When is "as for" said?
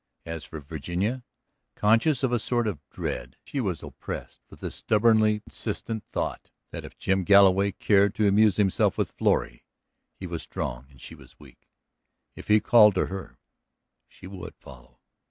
0.25-0.59